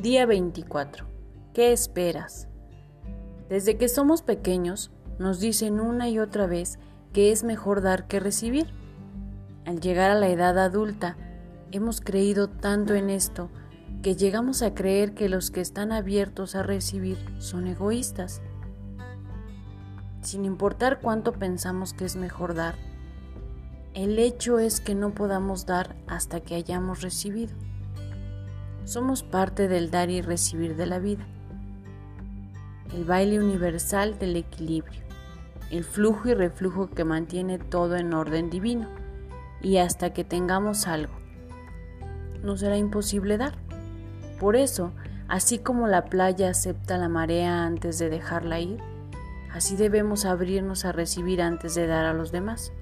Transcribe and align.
Día 0.00 0.24
24. 0.24 1.04
¿Qué 1.52 1.74
esperas? 1.74 2.48
Desde 3.50 3.76
que 3.76 3.86
somos 3.86 4.22
pequeños 4.22 4.90
nos 5.18 5.40
dicen 5.40 5.78
una 5.78 6.08
y 6.08 6.18
otra 6.18 6.46
vez 6.46 6.78
que 7.12 7.32
es 7.32 7.44
mejor 7.44 7.82
dar 7.82 8.06
que 8.06 8.18
recibir. 8.18 8.68
Al 9.66 9.80
llegar 9.80 10.10
a 10.10 10.14
la 10.14 10.30
edad 10.30 10.58
adulta, 10.58 11.18
hemos 11.70 12.00
creído 12.00 12.48
tanto 12.48 12.94
en 12.94 13.10
esto 13.10 13.50
que 14.00 14.16
llegamos 14.16 14.62
a 14.62 14.72
creer 14.72 15.12
que 15.12 15.28
los 15.28 15.50
que 15.50 15.60
están 15.60 15.92
abiertos 15.92 16.54
a 16.54 16.62
recibir 16.62 17.18
son 17.38 17.66
egoístas. 17.66 18.40
Sin 20.22 20.46
importar 20.46 21.00
cuánto 21.02 21.32
pensamos 21.32 21.92
que 21.92 22.06
es 22.06 22.16
mejor 22.16 22.54
dar, 22.54 22.76
el 23.92 24.18
hecho 24.18 24.60
es 24.60 24.80
que 24.80 24.94
no 24.94 25.12
podamos 25.12 25.66
dar 25.66 25.94
hasta 26.06 26.40
que 26.40 26.54
hayamos 26.54 27.02
recibido. 27.02 27.54
Somos 28.90 29.22
parte 29.22 29.68
del 29.68 29.92
dar 29.92 30.10
y 30.10 30.20
recibir 30.20 30.74
de 30.74 30.84
la 30.84 30.98
vida 30.98 31.24
el 32.92 33.04
baile 33.04 33.38
universal 33.38 34.18
del 34.18 34.34
equilibrio, 34.34 35.00
el 35.70 35.84
flujo 35.84 36.28
y 36.28 36.34
reflujo 36.34 36.90
que 36.90 37.04
mantiene 37.04 37.60
todo 37.60 37.94
en 37.94 38.12
orden 38.12 38.50
divino, 38.50 38.88
y 39.62 39.76
hasta 39.76 40.12
que 40.12 40.24
tengamos 40.24 40.88
algo, 40.88 41.12
no 42.42 42.56
será 42.56 42.78
imposible 42.78 43.38
dar. 43.38 43.54
Por 44.40 44.56
eso, 44.56 44.90
así 45.28 45.58
como 45.58 45.86
la 45.86 46.06
playa 46.06 46.50
acepta 46.50 46.98
la 46.98 47.08
marea 47.08 47.64
antes 47.64 47.96
de 48.00 48.10
dejarla 48.10 48.58
ir, 48.58 48.80
así 49.52 49.76
debemos 49.76 50.24
abrirnos 50.24 50.84
a 50.84 50.90
recibir 50.90 51.42
antes 51.42 51.76
de 51.76 51.86
dar 51.86 52.06
a 52.06 52.12
los 52.12 52.32
demás. 52.32 52.72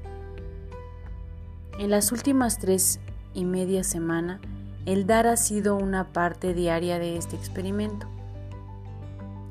En 1.79 1.91
las 1.91 2.13
últimas 2.13 2.59
tres 2.59 2.99
y 3.35 3.45
media 3.45 3.85
semana, 3.85 4.41
el 4.89 5.07
dar 5.07 5.27
ha 5.27 5.37
sido 5.37 5.77
una 5.77 6.15
parte 6.15 6.55
diaria 6.55 6.99
de 6.99 7.19
este 7.19 7.37
experimento. 7.37 8.07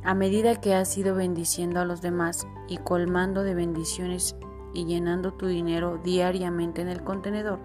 A 0.04 0.16
medida 0.16 0.60
que 0.60 0.74
has 0.74 0.98
ido 0.98 1.14
bendiciendo 1.14 1.80
a 1.80 1.86
los 1.86 2.02
demás 2.02 2.48
y 2.68 2.78
colmando 2.78 3.44
de 3.44 3.54
bendiciones 3.54 4.36
y 4.74 4.86
llenando 4.86 5.34
tu 5.34 5.46
dinero 5.46 6.00
diariamente 6.04 6.82
en 6.82 6.88
el 6.88 7.04
contenedor, 7.04 7.60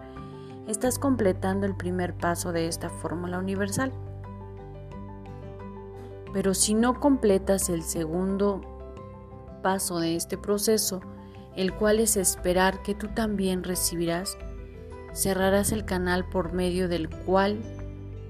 estás 0.69 0.99
completando 0.99 1.65
el 1.65 1.75
primer 1.75 2.13
paso 2.15 2.53
de 2.53 2.69
esta 2.69 2.91
fórmula 2.91 3.39
universal. 3.39 3.91
Pero 6.35 6.53
si 6.53 6.75
no 6.75 7.01
completas 7.01 7.71
el 7.71 7.85
segundo 7.85 8.61
paso 9.63 9.99
de 9.99 10.17
este 10.17 10.37
proceso, 10.37 11.01
el 11.57 11.75
cual 11.75 12.01
es 12.01 12.19
esperar 12.19 12.83
que 12.83 12.95
tú 12.95 13.09
también 13.09 13.65
recibirás, 13.65 14.37
cerrarás 15.15 15.73
el 15.73 15.85
canal 15.85 16.29
por 16.29 16.53
medio 16.53 16.89
del 16.89 17.09
cual 17.09 17.59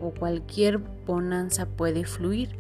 o 0.01 0.11
cualquier 0.11 0.79
bonanza 1.07 1.67
puede 1.67 2.05
fluir 2.05 2.57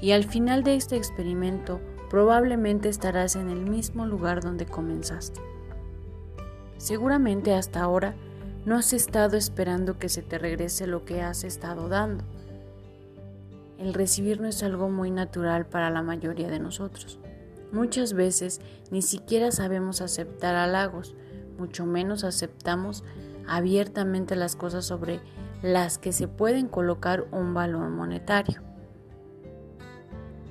y 0.00 0.12
al 0.12 0.24
final 0.24 0.64
de 0.64 0.76
este 0.76 0.96
experimento 0.96 1.80
probablemente 2.10 2.88
estarás 2.88 3.36
en 3.36 3.48
el 3.48 3.60
mismo 3.60 4.06
lugar 4.06 4.42
donde 4.42 4.66
comenzaste. 4.66 5.40
Seguramente 6.78 7.54
hasta 7.54 7.80
ahora 7.80 8.14
no 8.64 8.76
has 8.76 8.92
estado 8.92 9.36
esperando 9.36 9.98
que 9.98 10.08
se 10.08 10.22
te 10.22 10.38
regrese 10.38 10.86
lo 10.86 11.04
que 11.04 11.22
has 11.22 11.44
estado 11.44 11.88
dando. 11.88 12.24
El 13.78 13.94
recibir 13.94 14.40
no 14.40 14.48
es 14.48 14.62
algo 14.62 14.88
muy 14.88 15.10
natural 15.10 15.66
para 15.66 15.90
la 15.90 16.02
mayoría 16.02 16.48
de 16.48 16.58
nosotros. 16.58 17.18
Muchas 17.72 18.12
veces 18.12 18.60
ni 18.90 19.02
siquiera 19.02 19.50
sabemos 19.50 20.00
aceptar 20.00 20.54
halagos, 20.54 21.14
mucho 21.58 21.84
menos 21.86 22.24
aceptamos 22.24 23.04
abiertamente 23.46 24.36
las 24.36 24.56
cosas 24.56 24.84
sobre 24.84 25.20
las 25.62 25.98
que 25.98 26.12
se 26.12 26.28
pueden 26.28 26.68
colocar 26.68 27.26
un 27.32 27.54
valor 27.54 27.90
monetario. 27.90 28.62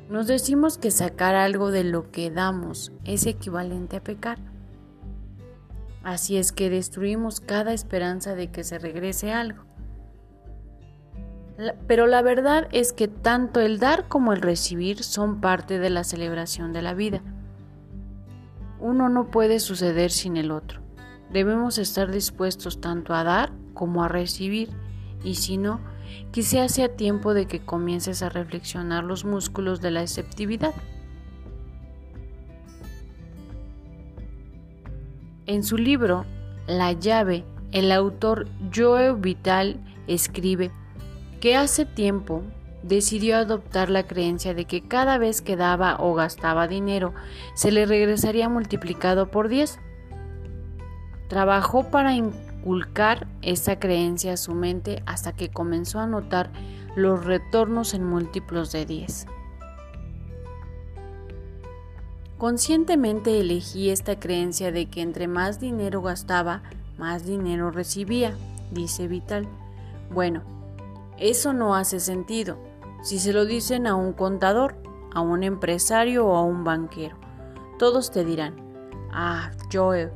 Nos 0.09 0.27
decimos 0.27 0.77
que 0.77 0.91
sacar 0.91 1.35
algo 1.35 1.71
de 1.71 1.83
lo 1.83 2.11
que 2.11 2.29
damos 2.29 2.91
es 3.03 3.25
equivalente 3.25 3.97
a 3.97 4.03
pecar. 4.03 4.37
Así 6.03 6.37
es 6.37 6.51
que 6.51 6.69
destruimos 6.69 7.39
cada 7.39 7.73
esperanza 7.73 8.35
de 8.35 8.51
que 8.51 8.63
se 8.63 8.77
regrese 8.77 9.31
algo. 9.31 9.63
Pero 11.87 12.07
la 12.07 12.21
verdad 12.21 12.67
es 12.71 12.93
que 12.93 13.07
tanto 13.07 13.59
el 13.59 13.79
dar 13.79 14.07
como 14.07 14.33
el 14.33 14.41
recibir 14.41 15.03
son 15.03 15.39
parte 15.39 15.79
de 15.79 15.89
la 15.89 16.03
celebración 16.03 16.73
de 16.73 16.81
la 16.81 16.93
vida. 16.93 17.21
Uno 18.79 19.07
no 19.07 19.31
puede 19.31 19.59
suceder 19.59 20.11
sin 20.11 20.35
el 20.35 20.51
otro. 20.51 20.82
Debemos 21.33 21.79
estar 21.79 22.11
dispuestos 22.11 22.79
tanto 22.79 23.15
a 23.15 23.23
dar 23.23 23.51
como 23.73 24.03
a 24.03 24.07
recibir 24.07 24.69
y 25.23 25.35
si 25.35 25.57
no, 25.57 25.79
quizá 26.31 26.69
sea 26.69 26.95
tiempo 26.95 27.33
de 27.33 27.47
que 27.47 27.59
comiences 27.59 28.21
a 28.21 28.29
reflexionar 28.29 29.03
los 29.03 29.25
músculos 29.25 29.81
de 29.81 29.89
la 29.89 30.03
exceptividad. 30.03 30.75
En 35.47 35.63
su 35.63 35.77
libro 35.77 36.25
La 36.67 36.91
llave, 36.91 37.45
el 37.71 37.91
autor 37.91 38.47
Joe 38.73 39.13
Vital 39.13 39.79
escribe 40.05 40.71
que 41.41 41.55
hace 41.55 41.85
tiempo 41.85 42.43
decidió 42.83 43.37
adoptar 43.37 43.89
la 43.89 44.03
creencia 44.05 44.53
de 44.53 44.65
que 44.65 44.87
cada 44.87 45.17
vez 45.17 45.41
que 45.41 45.55
daba 45.55 45.97
o 45.99 46.13
gastaba 46.13 46.67
dinero 46.67 47.13
se 47.55 47.71
le 47.71 47.87
regresaría 47.87 48.49
multiplicado 48.49 49.31
por 49.31 49.47
10. 49.47 49.79
Trabajó 51.33 51.85
para 51.85 52.13
inculcar 52.13 53.25
esa 53.41 53.79
creencia 53.79 54.33
a 54.33 54.37
su 54.37 54.53
mente 54.53 55.01
hasta 55.07 55.31
que 55.33 55.49
comenzó 55.49 55.99
a 55.99 56.05
notar 56.05 56.51
los 56.95 57.25
retornos 57.25 57.95
en 57.95 58.03
múltiplos 58.03 58.71
de 58.71 58.85
10. 58.85 59.25
Conscientemente 62.37 63.39
elegí 63.39 63.89
esta 63.89 64.19
creencia 64.19 64.71
de 64.71 64.85
que 64.91 65.01
entre 65.01 65.27
más 65.27 65.59
dinero 65.59 66.03
gastaba, 66.03 66.61
más 66.99 67.25
dinero 67.25 67.71
recibía, 67.71 68.35
dice 68.69 69.07
Vital. 69.07 69.47
Bueno, 70.11 70.43
eso 71.17 71.51
no 71.51 71.73
hace 71.73 71.99
sentido 71.99 72.59
si 73.01 73.17
se 73.17 73.33
lo 73.33 73.45
dicen 73.45 73.87
a 73.87 73.95
un 73.95 74.13
contador, 74.13 74.75
a 75.15 75.21
un 75.21 75.41
empresario 75.41 76.27
o 76.27 76.35
a 76.35 76.43
un 76.43 76.63
banquero. 76.63 77.17
Todos 77.79 78.11
te 78.11 78.23
dirán, 78.23 78.53
ah, 79.11 79.49
Joe, 79.73 80.11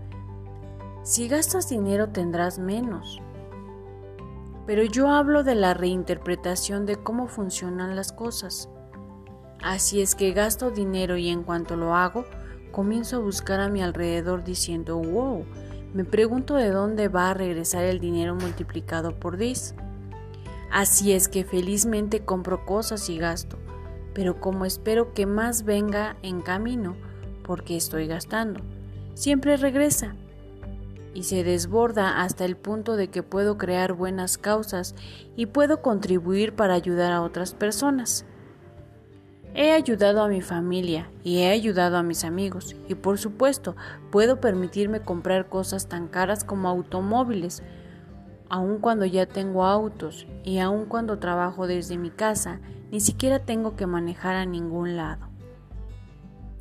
si 1.08 1.30
gastas 1.30 1.70
dinero 1.70 2.10
tendrás 2.10 2.60
menos. 2.60 3.22
Pero 4.66 4.84
yo 4.84 5.08
hablo 5.08 5.46
de 5.46 5.56
la 5.56 5.74
reinterpretación 5.74 6.86
de 6.86 6.98
cómo 6.98 7.30
funcionan 7.30 7.96
las 7.96 8.12
cosas. 8.12 8.68
Así 9.64 10.02
es 10.02 10.16
que 10.16 10.34
gasto 10.34 10.70
dinero 10.70 11.16
y 11.16 11.30
en 11.30 11.44
cuanto 11.44 11.78
lo 11.78 11.96
hago, 11.96 12.26
comienzo 12.74 13.16
a 13.16 13.20
buscar 13.20 13.62
a 13.62 13.70
mi 13.70 13.82
alrededor 13.82 14.44
diciendo, 14.44 14.98
wow, 14.98 15.46
me 15.94 16.04
pregunto 16.04 16.56
de 16.56 16.72
dónde 16.72 17.08
va 17.08 17.30
a 17.30 17.34
regresar 17.34 17.86
el 17.86 18.02
dinero 18.02 18.36
multiplicado 18.36 19.18
por 19.18 19.38
10. 19.38 19.76
Así 20.74 21.14
es 21.14 21.30
que 21.30 21.46
felizmente 21.46 22.26
compro 22.26 22.66
cosas 22.66 23.10
y 23.10 23.18
gasto, 23.18 23.58
pero 24.14 24.42
como 24.42 24.66
espero 24.66 25.14
que 25.14 25.26
más 25.26 25.64
venga 25.64 26.18
en 26.22 26.42
camino, 26.42 26.98
porque 27.46 27.78
estoy 27.78 28.08
gastando, 28.08 28.60
siempre 29.14 29.56
regresa 29.56 30.14
y 31.18 31.24
se 31.24 31.44
desborda 31.44 32.22
hasta 32.22 32.46
el 32.46 32.56
punto 32.56 32.96
de 32.96 33.08
que 33.08 33.24
puedo 33.24 33.58
crear 33.58 33.94
buenas 33.94 34.38
causas 34.38 34.94
y 35.36 35.48
puedo 35.48 35.82
contribuir 35.82 36.54
para 36.54 36.76
ayudar 36.76 37.12
a 37.12 37.24
otras 37.24 37.56
personas. 37.56 38.24
He 39.56 39.72
ayudado 39.72 40.22
a 40.22 40.28
mi 40.28 40.42
familia 40.42 41.10
y 41.24 41.40
he 41.40 41.50
ayudado 41.50 41.98
a 41.98 42.04
mis 42.04 42.24
amigos 42.24 42.76
y 42.88 42.94
por 42.94 43.18
supuesto 43.18 43.76
puedo 44.12 44.40
permitirme 44.40 45.02
comprar 45.02 45.50
cosas 45.50 45.88
tan 45.88 46.08
caras 46.08 46.44
como 46.44 46.70
automóviles, 46.70 47.64
aun 48.48 48.78
cuando 48.78 49.06
ya 49.06 49.26
tengo 49.26 49.66
autos 49.66 50.28
y 50.44 50.60
aun 50.60 50.86
cuando 50.86 51.18
trabajo 51.18 51.66
desde 51.66 51.98
mi 51.98 52.12
casa, 52.12 52.60
ni 52.92 53.00
siquiera 53.00 53.40
tengo 53.40 53.76
que 53.76 53.88
manejar 53.88 54.36
a 54.36 54.46
ningún 54.46 54.96
lado. 54.96 55.30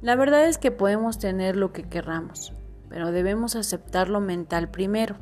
La 0.00 0.16
verdad 0.16 0.46
es 0.46 0.56
que 0.56 0.70
podemos 0.70 1.18
tener 1.18 1.58
lo 1.58 1.74
que 1.74 1.82
querramos, 1.82 2.54
pero 2.96 3.12
debemos 3.12 3.56
aceptarlo 3.56 4.22
mental 4.22 4.70
primero. 4.70 5.16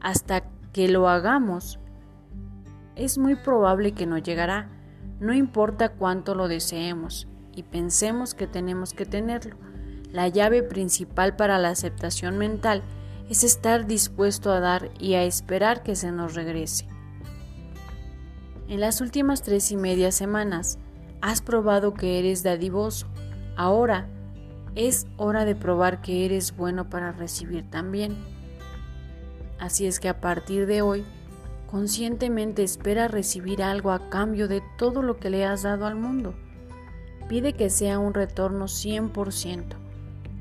Hasta 0.00 0.42
que 0.72 0.88
lo 0.88 1.08
hagamos, 1.08 1.78
es 2.96 3.18
muy 3.18 3.36
probable 3.36 3.92
que 3.92 4.04
no 4.04 4.18
llegará, 4.18 4.68
no 5.20 5.32
importa 5.32 5.90
cuánto 5.90 6.34
lo 6.34 6.48
deseemos 6.48 7.28
y 7.54 7.62
pensemos 7.62 8.34
que 8.34 8.48
tenemos 8.48 8.94
que 8.94 9.06
tenerlo. 9.06 9.54
La 10.10 10.26
llave 10.26 10.64
principal 10.64 11.36
para 11.36 11.60
la 11.60 11.68
aceptación 11.68 12.36
mental 12.36 12.82
es 13.30 13.44
estar 13.44 13.86
dispuesto 13.86 14.50
a 14.50 14.58
dar 14.58 14.90
y 14.98 15.14
a 15.14 15.22
esperar 15.22 15.84
que 15.84 15.94
se 15.94 16.10
nos 16.10 16.34
regrese. 16.34 16.88
En 18.66 18.80
las 18.80 19.00
últimas 19.00 19.42
tres 19.42 19.70
y 19.70 19.76
media 19.76 20.10
semanas 20.10 20.80
has 21.20 21.42
probado 21.42 21.94
que 21.94 22.18
eres 22.18 22.42
dadivoso. 22.42 23.06
Ahora 23.54 24.08
es 24.76 25.08
hora 25.16 25.44
de 25.44 25.56
probar 25.56 26.00
que 26.00 26.24
eres 26.24 26.56
bueno 26.56 26.88
para 26.88 27.10
recibir 27.10 27.68
también. 27.68 28.16
Así 29.58 29.86
es 29.86 29.98
que 29.98 30.08
a 30.08 30.20
partir 30.20 30.66
de 30.66 30.82
hoy, 30.82 31.04
Conscientemente 31.70 32.62
espera 32.62 33.08
recibir 33.08 33.62
algo 33.62 33.90
a 33.90 34.08
cambio 34.08 34.46
de 34.46 34.62
todo 34.78 35.02
lo 35.02 35.18
que 35.18 35.30
le 35.30 35.44
has 35.44 35.62
dado 35.62 35.86
al 35.86 35.96
mundo. 35.96 36.32
Pide 37.28 37.54
que 37.54 37.70
sea 37.70 37.98
un 37.98 38.14
retorno 38.14 38.66
100% 38.66 39.64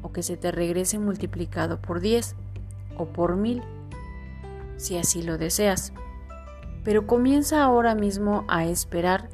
o 0.04 0.12
que 0.12 0.22
se 0.22 0.38
te 0.38 0.52
regrese 0.52 1.00
multiplicado 1.00 1.82
por 1.82 2.00
10 2.00 2.36
o 2.98 3.08
por 3.08 3.36
1000, 3.38 3.64
si 4.78 4.98
así 4.98 5.24
lo 5.24 5.40
deseas. 5.40 5.94
Pero 6.84 7.08
comienza 7.08 7.64
ahora 7.64 7.96
mismo 7.96 8.46
a 8.48 8.66
esperar 8.66 9.28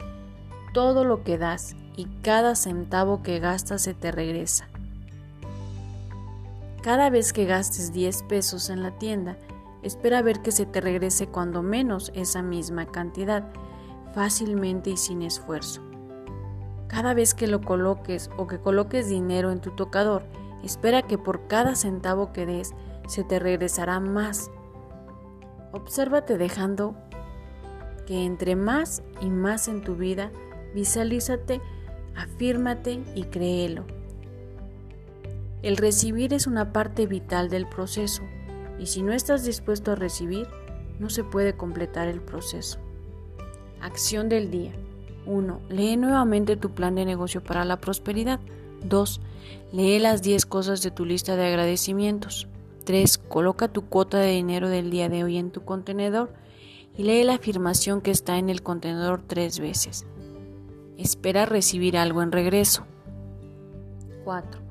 todo 0.73 1.03
lo 1.03 1.25
que 1.25 1.37
das 1.37 1.75
y 1.97 2.05
cada 2.23 2.55
centavo 2.55 3.21
que 3.21 3.39
gastas 3.39 3.81
se 3.81 3.93
te 3.93 4.13
regresa. 4.13 4.70
Cada 6.81 7.11
vez 7.11 7.31
que 7.31 7.45
gastes 7.45 7.93
10 7.93 8.23
pesos 8.23 8.71
en 8.71 8.81
la 8.81 8.97
tienda, 8.97 9.37
espera 9.83 10.23
ver 10.23 10.41
que 10.41 10.51
se 10.51 10.65
te 10.65 10.81
regrese 10.81 11.27
cuando 11.27 11.61
menos 11.61 12.11
esa 12.15 12.41
misma 12.41 12.87
cantidad, 12.87 13.51
fácilmente 14.15 14.89
y 14.89 14.97
sin 14.97 15.21
esfuerzo. 15.21 15.83
Cada 16.87 17.13
vez 17.13 17.35
que 17.35 17.45
lo 17.45 17.61
coloques 17.61 18.31
o 18.35 18.47
que 18.47 18.59
coloques 18.59 19.09
dinero 19.09 19.51
en 19.51 19.61
tu 19.61 19.71
tocador, 19.71 20.23
espera 20.63 21.03
que 21.03 21.19
por 21.19 21.47
cada 21.47 21.75
centavo 21.75 22.33
que 22.33 22.47
des 22.47 22.73
se 23.07 23.23
te 23.23 23.37
regresará 23.37 23.99
más. 23.99 24.49
Obsérvate 25.73 26.39
dejando 26.39 26.95
que 28.07 28.25
entre 28.25 28.55
más 28.55 29.03
y 29.21 29.29
más 29.29 29.67
en 29.67 29.81
tu 29.81 29.95
vida, 29.95 30.31
visualízate, 30.73 31.61
afírmate 32.15 33.03
y 33.13 33.25
créelo. 33.25 34.00
El 35.61 35.77
recibir 35.77 36.33
es 36.33 36.47
una 36.47 36.73
parte 36.73 37.05
vital 37.05 37.49
del 37.49 37.67
proceso 37.67 38.23
y 38.79 38.87
si 38.87 39.03
no 39.03 39.13
estás 39.13 39.45
dispuesto 39.45 39.91
a 39.91 39.95
recibir, 39.95 40.47
no 40.99 41.09
se 41.09 41.23
puede 41.23 41.55
completar 41.55 42.07
el 42.07 42.19
proceso. 42.19 42.79
Acción 43.79 44.27
del 44.27 44.49
día. 44.49 44.71
1. 45.27 45.61
Lee 45.69 45.97
nuevamente 45.97 46.57
tu 46.57 46.71
plan 46.71 46.95
de 46.95 47.05
negocio 47.05 47.43
para 47.43 47.63
la 47.63 47.79
prosperidad. 47.79 48.39
2. 48.83 49.21
Lee 49.71 49.99
las 49.99 50.23
10 50.23 50.47
cosas 50.47 50.81
de 50.81 50.89
tu 50.89 51.05
lista 51.05 51.35
de 51.35 51.45
agradecimientos. 51.45 52.47
3. 52.85 53.19
Coloca 53.19 53.67
tu 53.67 53.85
cuota 53.85 54.17
de 54.17 54.31
dinero 54.31 54.67
del 54.67 54.89
día 54.89 55.09
de 55.09 55.23
hoy 55.23 55.37
en 55.37 55.51
tu 55.51 55.63
contenedor 55.63 56.33
y 56.97 57.03
lee 57.03 57.23
la 57.23 57.35
afirmación 57.35 58.01
que 58.01 58.11
está 58.11 58.37
en 58.37 58.49
el 58.49 58.63
contenedor 58.63 59.21
tres 59.25 59.59
veces. 59.59 60.05
Espera 60.97 61.45
recibir 61.45 61.97
algo 61.97 62.21
en 62.21 62.31
regreso. 62.31 62.85
4. 64.23 64.70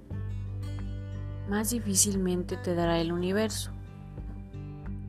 más 1.51 1.71
difícilmente 1.71 2.55
te 2.55 2.75
dará 2.75 3.01
el 3.01 3.11
universo. 3.11 3.71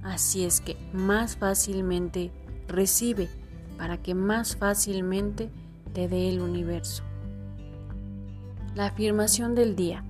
Así 0.02 0.44
es 0.44 0.60
que 0.60 0.76
más 0.92 1.36
fácilmente 1.36 2.32
recibe 2.66 3.28
para 3.78 3.98
que 4.02 4.16
más 4.16 4.56
fácilmente 4.56 5.50
te 5.92 6.08
dé 6.08 6.28
el 6.28 6.40
universo. 6.40 7.04
La 8.74 8.86
afirmación 8.86 9.54
del 9.54 9.76
día. 9.76 10.02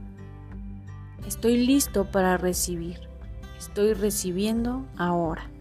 Estoy 1.26 1.67
listo 1.67 2.11
para 2.11 2.38
recibir. 2.38 3.00
Estoy 3.58 3.93
recibiendo 3.93 4.87
ahora. 4.96 5.51